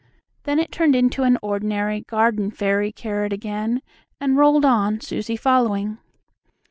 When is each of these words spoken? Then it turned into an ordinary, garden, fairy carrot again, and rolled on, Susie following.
Then 0.45 0.57
it 0.57 0.71
turned 0.71 0.95
into 0.95 1.21
an 1.21 1.37
ordinary, 1.43 2.01
garden, 2.01 2.49
fairy 2.49 2.91
carrot 2.91 3.31
again, 3.31 3.83
and 4.19 4.35
rolled 4.35 4.65
on, 4.65 4.99
Susie 4.99 5.37
following. 5.37 5.99